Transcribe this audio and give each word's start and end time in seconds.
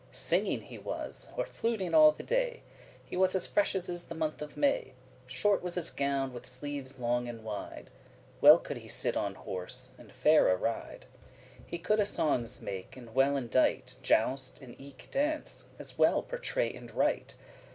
Singing 0.11 0.61
he 0.61 0.79
was, 0.79 1.31
or 1.37 1.45
fluting 1.45 1.93
all 1.93 2.11
the 2.11 2.23
day; 2.23 2.63
He 3.05 3.15
was 3.15 3.35
as 3.35 3.45
fresh 3.45 3.75
as 3.75 3.87
is 3.87 4.05
the 4.05 4.15
month 4.15 4.41
of 4.41 4.57
May. 4.57 4.93
Short 5.27 5.61
was 5.61 5.75
his 5.75 5.91
gown, 5.91 6.33
with 6.33 6.47
sleeves 6.47 6.97
long 6.97 7.27
and 7.29 7.43
wide. 7.43 7.91
Well 8.41 8.57
could 8.57 8.77
he 8.77 8.87
sit 8.87 9.15
on 9.15 9.35
horse, 9.35 9.91
and 9.99 10.11
faire 10.11 10.57
ride. 10.57 11.05
He 11.67 11.77
coulde 11.77 12.07
songes 12.07 12.63
make, 12.63 12.97
and 12.97 13.13
well 13.13 13.37
indite, 13.37 13.97
Joust, 14.01 14.59
and 14.59 14.73
eke 14.81 15.07
dance, 15.11 15.65
and 15.77 15.93
well 15.99 16.23
pourtray 16.23 16.73
and 16.73 16.89
write. 16.89 17.35